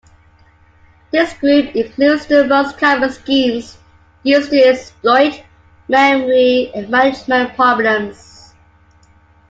This 1.11 1.31
group 1.35 1.75
includes 1.75 2.25
the 2.25 2.47
most 2.47 2.79
common 2.79 3.11
schemes 3.11 3.77
used 4.23 4.49
to 4.49 4.57
exploit 4.59 5.43
memory 5.87 6.71
management 6.89 7.53
problems. 7.55 8.51